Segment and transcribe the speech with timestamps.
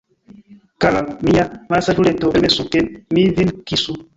[0.85, 2.85] Kara mia malsaĝuleto, permesu, ke
[3.19, 4.01] mi vin kisu!